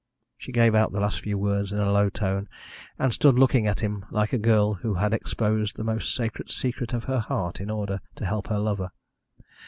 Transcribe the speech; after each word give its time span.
She 0.35 0.51
gave 0.51 0.73
out 0.73 0.93
the 0.93 0.99
last 0.99 1.19
few 1.19 1.37
words 1.37 1.71
in 1.71 1.77
a 1.77 1.91
low 1.91 2.09
tone, 2.09 2.49
and 2.97 3.13
stood 3.13 3.37
looking 3.37 3.67
at 3.67 3.81
him 3.81 4.03
like 4.09 4.33
a 4.33 4.39
girl 4.39 4.73
who 4.73 4.95
had 4.95 5.13
exposed 5.13 5.75
the 5.75 5.83
most 5.83 6.15
sacred 6.15 6.49
secret 6.49 6.91
of 6.91 7.03
her 7.03 7.19
heart 7.19 7.61
in 7.61 7.69
order 7.69 8.01
to 8.15 8.25
help 8.25 8.47
her 8.47 8.57
lover. 8.57 8.89